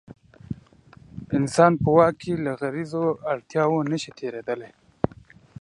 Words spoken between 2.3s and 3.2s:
له غریزو